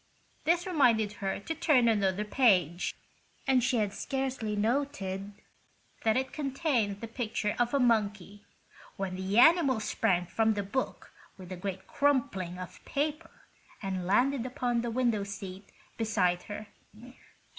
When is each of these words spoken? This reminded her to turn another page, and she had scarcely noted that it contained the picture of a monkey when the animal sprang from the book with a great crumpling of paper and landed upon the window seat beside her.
This 0.45 0.65
reminded 0.65 1.13
her 1.21 1.39
to 1.41 1.53
turn 1.53 1.87
another 1.87 2.25
page, 2.25 2.95
and 3.45 3.63
she 3.63 3.77
had 3.77 3.93
scarcely 3.93 4.55
noted 4.55 5.31
that 6.03 6.17
it 6.17 6.33
contained 6.33 7.01
the 7.01 7.07
picture 7.07 7.55
of 7.59 7.71
a 7.71 7.79
monkey 7.79 8.43
when 8.97 9.15
the 9.15 9.37
animal 9.37 9.79
sprang 9.79 10.25
from 10.25 10.55
the 10.55 10.63
book 10.63 11.11
with 11.37 11.51
a 11.51 11.55
great 11.55 11.85
crumpling 11.85 12.57
of 12.57 12.83
paper 12.83 13.45
and 13.79 14.07
landed 14.07 14.43
upon 14.43 14.81
the 14.81 14.89
window 14.89 15.23
seat 15.23 15.69
beside 15.97 16.41
her. 16.49 16.65